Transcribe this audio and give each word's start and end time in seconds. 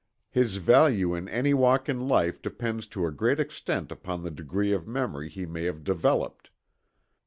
His 0.31 0.57
value 0.57 1.13
in 1.13 1.29
any 1.29 1.53
walk 1.53 1.87
in 1.87 2.07
life 2.07 2.41
depends 2.41 2.87
to 2.87 3.05
a 3.05 3.11
great 3.11 3.39
extent 3.39 3.91
upon 3.91 4.23
the 4.23 4.31
degree 4.31 4.73
of 4.73 4.87
memory 4.87 5.29
he 5.29 5.45
may 5.45 5.65
have 5.65 5.83
developed. 5.83 6.49